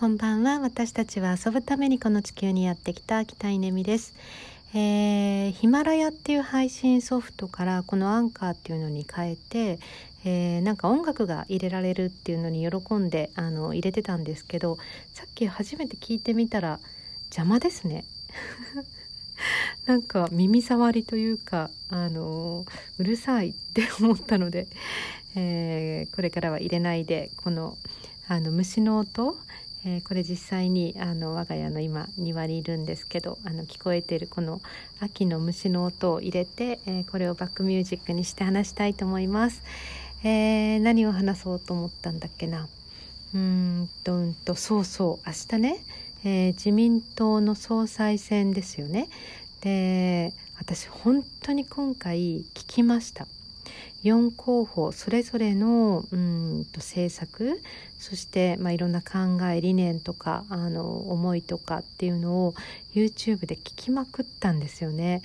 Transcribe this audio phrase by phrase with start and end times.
[0.00, 0.60] こんばんは。
[0.60, 4.14] 私たちは遊ぶためにこの地球にやってきた北稲美です、
[4.72, 9.78] えー、ヒマラヤっていう配信ソフトからこのアンカーっていうのに変えて、
[10.24, 14.78] えー、なんか音楽が入れられるっていうのに喜んであの入れてたんですけど
[15.12, 16.80] さっき初めて聞いてみたら
[17.24, 18.06] 邪魔ですね。
[19.84, 22.64] なんか耳障りというかあの
[22.96, 24.66] うるさいって思ったので、
[25.34, 27.76] えー、これからは入れないでこの
[28.28, 29.36] あの虫の音
[29.84, 34.60] えー、これ実際にあの我が家の今庭にいるんですけどあの聞こえてるこの
[35.00, 39.62] 秋の虫の音を入れて、えー、これをバックミュージックにして話したいと思います。
[40.22, 42.68] えー、何を話そうと思ったんだっけな？
[43.34, 45.84] うんとうんとそうそう明日ね、
[46.24, 49.08] え自民党の総裁選ですよね。
[49.62, 53.26] で私本当に今回聞きました。
[54.04, 57.60] 4候補それぞれのうんと政策
[57.98, 62.54] そして、まあ、いろんな考え理念とかあの思いとかっていうのを
[62.94, 65.20] YouTube で聞きまくったんですよね、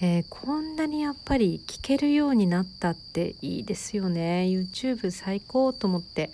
[0.00, 4.46] えー、こんなにやっぱり聞けるようになったっていいですよね。
[4.48, 6.30] YouTube 最高と思って、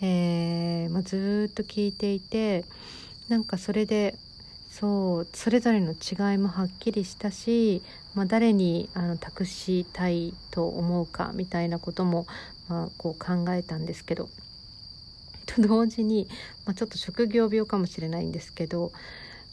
[0.00, 2.64] えーまあ、ずっと聞いていて
[3.28, 4.14] なんかそれで
[4.70, 7.82] そうそれぞれの違いもはっきりしたし、
[8.14, 12.26] まあ、誰にあの託したいと思うかみたいなことも、
[12.68, 14.28] まあ、こう考えたんですけど
[15.44, 16.28] と同時に、
[16.64, 18.92] まあ、ちょっと職業病かもしれないんですけど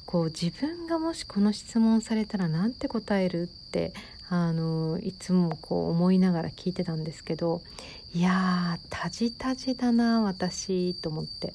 [0.06, 3.94] こう自分がもしこの質問されたら何て答えるって
[4.30, 7.62] あのいつもこう思いながら聞いてたんですけど
[8.14, 11.54] いやータジタジだな私と思って。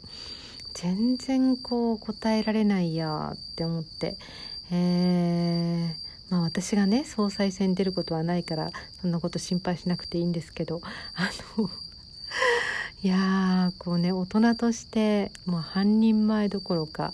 [0.75, 4.17] 全然こう答えられないやって思って、
[4.71, 10.81] えー、まあ私がね総裁選出ることはないからそんなこと心配しなくていいんですけど
[11.15, 11.69] あの
[13.03, 17.13] いやこうね大人として、まあ、半人前どころか、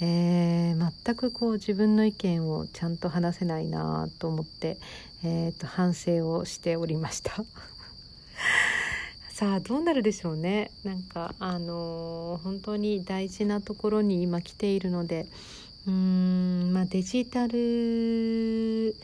[0.00, 4.76] えー、全くこう自分の意見をちゃんと話せないなと思って、
[5.24, 7.44] えーと反省をしておりました。
[9.40, 10.70] さあどうなるでしょうね。
[10.84, 15.26] なんかあのー、本当に大事なところに今来ているので。
[15.86, 18.94] うーんまあデジタル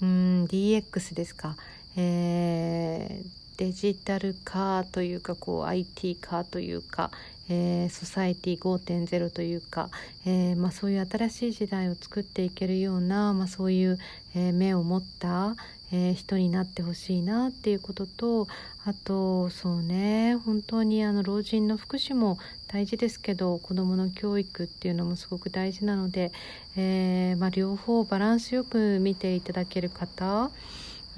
[0.00, 1.56] うん DX ですか。
[1.94, 7.10] えー、デジタル化というかこう IT 化というか、
[7.48, 9.88] えー、ソサエティ5.0というか、
[10.26, 13.98] えーまあ、そういう新しい時代を作っていけるような、まあ、そういう、
[14.34, 15.56] えー、目を持った、
[15.92, 18.48] えー、人になってほしいなっていうことと
[18.84, 26.32] あとそうね本当にあの老人の福祉も大事ですけど子どもの教育っていうのもすごく大事なので、
[26.76, 30.50] えー、まあ、両方バランスよく見ていただける方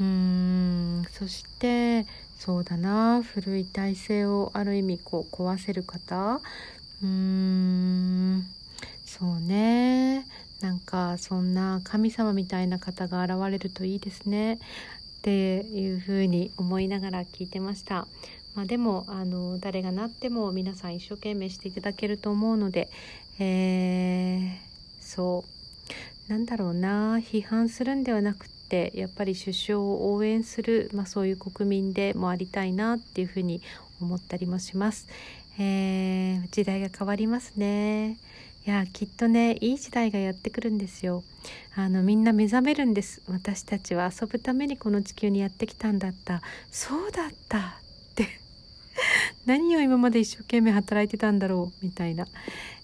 [0.00, 2.06] うーんそして
[2.38, 6.40] そうだな古い体制をある意味こう壊せる方。
[7.02, 8.44] うーん
[9.04, 10.26] そうね。
[10.60, 14.54] なんかそんな神様みたいな方が現れるといいですね。
[14.54, 14.58] っ
[15.22, 18.06] ていうふうに思いながら聞いてました。
[18.54, 22.88] まあ、でもあの誰がなっても皆さん一生懸命していただけると思うので、
[23.38, 24.50] えー、
[25.00, 25.44] そ
[26.28, 26.30] う。
[26.30, 33.62] なんだろうな批判するんではなくてやっぱり首相を応援する、まあ、そういう国民でもありたいなっていうふうに
[34.00, 35.06] 思ったりもします。
[35.58, 38.16] えー、時代が変わりますね。
[38.66, 41.22] いやきっとねいい時代がやってくるんですよ
[41.76, 47.78] あのみんな目覚めるんです私たちは遊ぶためにこの地球にやってきたんだったそうだった
[49.46, 52.26] 何を今まで一生懸命働いてたんだろうみたいな、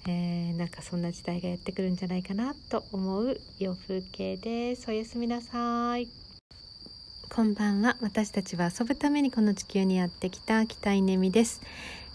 [0.06, 4.88] えー、なんかそんな時代がやってくるんじゃないかなと思う夜風景です。
[4.88, 6.08] おやすみなさい。
[7.32, 7.96] こんばんは。
[8.00, 11.62] 私たちは遊ぶためにこの地球にやってきた北稲美です、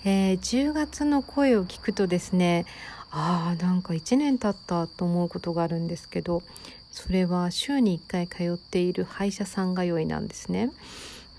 [0.04, 2.66] えー、10月の声を聞くとですね
[3.12, 6.44] あーなんか1年経ったと思うことがあるんですけど
[6.92, 10.72] それは週に1回通っている歯医者さん通いなんですね。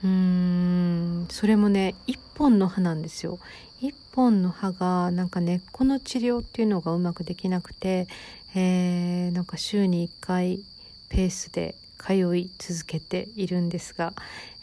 [0.05, 3.39] うーんそれもね1本の歯なんですよ。
[3.83, 8.09] 1本の歯がなんか根っこの治療っていうのがうまくできなくて、
[8.54, 10.65] えー、なんか週に1回
[11.09, 14.15] ペースで通い続けているんですが、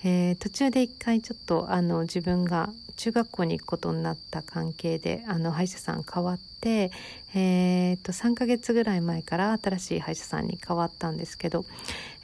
[0.03, 6.91] えー、途中で1回ちょっとあの自分が中学校に行くことになった関係であの歯医者さん変わって、
[7.35, 11.65] えー、と3ヶ月ぐらい前から新しい歯医者さんに変わったんですけど、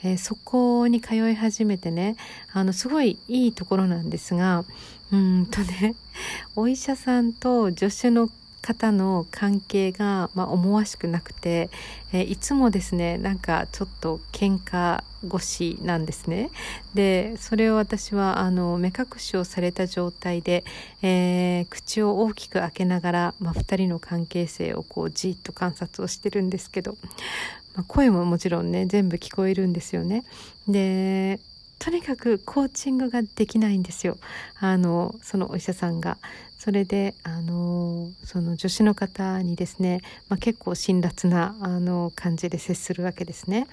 [0.04, 2.16] えー、そこに通い始めてね
[2.54, 4.64] あのすごいいいところなんですが
[5.12, 5.96] うんとね
[6.56, 8.30] お医者さんと助手の
[8.62, 11.70] 方の関係が、まあ、思わしくなくて、
[12.12, 16.50] え、いつもですねなんかちょっと喧嘩腰なんですね。
[16.94, 20.64] でそれを私はあの目隠しをされた状態で、
[21.02, 26.98] えー、口を大きく開けながら、まあ、2人の関係性をこうじっと観察をしてるんですけど、
[27.76, 30.24] まあ、声ももちろんね全部聞こえるんですよね。
[30.68, 31.40] で
[31.80, 34.18] とにかくコーチングができないんですよ
[34.60, 36.18] あのそのお医者さんが。
[36.60, 43.66] それであのその助手の方にですね、まあ、結構辛辣なあの感じで接するわけですね。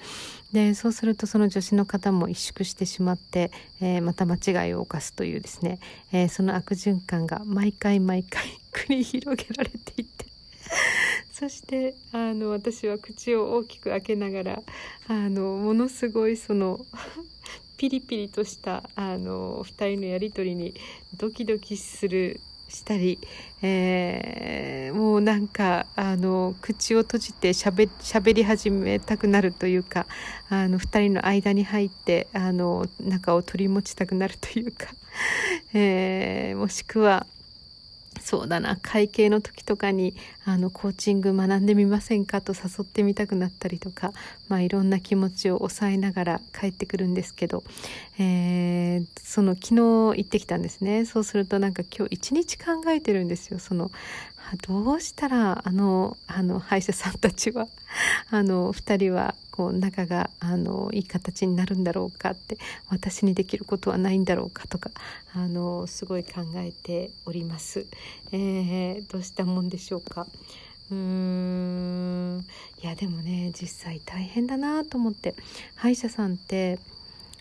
[0.53, 3.51] でそうするとその助手の方も萎縮してしまって、
[3.81, 5.79] えー、また間違いを犯すというですね、
[6.13, 10.25] えー、その悪循環が毎回毎回 繰り広げられていて
[11.33, 14.63] そしてあの私は口を大きく開けながら
[15.07, 16.85] あのものすごいその
[17.77, 20.73] ピリピリとしたあの2人のやり取りに
[21.15, 23.19] ドキドキするしたり、
[23.61, 27.87] えー、もうなんかあの口を閉じてしゃべ
[28.33, 30.05] り始めたくなるというか
[30.49, 34.87] あの2人の間に入ってあの中を取り持ちたくなるというか、
[35.73, 37.25] えー、もしくは
[38.27, 38.77] そうだな。
[38.81, 40.13] 会計の時とかに
[40.43, 44.11] あのコーチング学んでみませんかと誘ってみたくなったりとか、
[44.49, 47.63] まあ、いろんな気持ちを抑えながら帰ってくるんですけど、
[48.19, 51.05] えー、その昨日行ってきたんですね。
[51.05, 53.59] そうするとなんか今日一日考えてるんですよ。
[53.59, 53.91] その
[54.65, 57.67] どうしたらあのあの歯医者さんたちは
[58.31, 62.57] あの2人はこう仲があのいい形になるんだろうかって
[62.89, 64.91] 私にできることはないんだろうかとか
[65.33, 67.85] あのすごい考えております。
[68.31, 70.27] えー、どうしたもんでしょうか。
[70.89, 72.45] うーん
[72.81, 75.35] いやでもね実際大変だなと思って
[75.75, 76.79] 歯医者さんって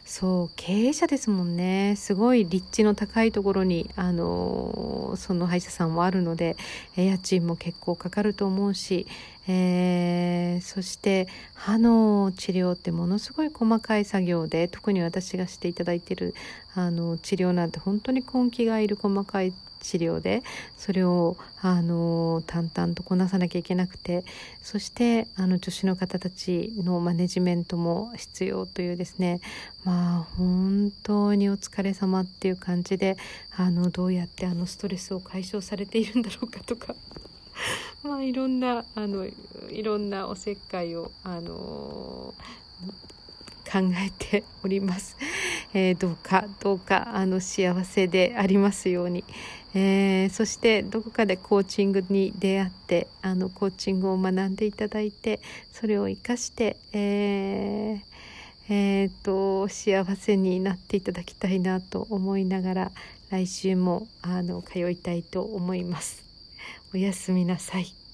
[0.08, 1.96] そう経営者ですもんね。
[1.96, 6.56] すごい立地の高いところにあのその歯医者さんもあるので
[6.94, 9.08] 家賃も結構かかると思うし、
[9.48, 16.36] えー、そして歯の治療ってものすごい細かい作業で特に私がしていただいてる
[16.76, 19.52] あの治療なんて本当に根気がいる細かい
[19.86, 20.42] 治療で
[20.76, 24.24] それをあの淡々とこなさなきゃいけなくて
[24.62, 29.40] そしてあの助手の方たちのマネジメントも必要というですね
[29.84, 33.16] まあ本当にお疲れ様っていう感じで
[33.56, 36.96] あのどうやってあのストレスを解消されているんだろうかとか
[38.02, 42.34] まあいろんなあのいろんなおせっかいをあの
[43.70, 45.16] 考えております。
[45.74, 49.24] えー、どうかどうかあの幸せでありますように、
[49.74, 55.40] えー、そしてどこかでコーチングに出会ってあのコーチングを学んでいただいて
[55.72, 58.16] それを生かして、えー
[58.68, 62.92] えーと、幸せになっていただきたいなと思いながら
[63.30, 66.24] 来週もあの通いたいと思います。
[66.92, 68.05] おやすみなさい。